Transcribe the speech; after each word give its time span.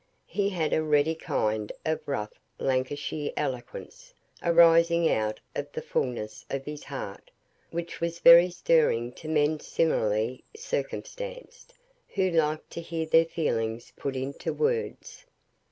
He 0.25 0.49
had 0.49 0.73
a 0.73 0.81
ready 0.81 1.13
kind 1.13 1.71
of 1.85 1.99
rough 2.07 2.33
Lancashire 2.57 3.31
eloquence, 3.37 4.15
arising 4.41 5.07
out 5.11 5.39
of 5.55 5.71
the 5.73 5.81
fulness 5.83 6.43
of 6.49 6.65
his 6.65 6.83
heart, 6.85 7.29
which 7.69 8.01
was 8.01 8.17
very 8.17 8.49
stirring 8.49 9.11
to 9.11 9.27
men 9.29 9.59
similarly 9.59 10.43
circumstanced, 10.57 11.75
who 12.15 12.31
liked 12.31 12.71
to 12.71 12.81
hear 12.81 13.05
their 13.05 13.25
feelings 13.25 13.93
put 13.95 14.15
into 14.15 14.51
words. 14.51 15.27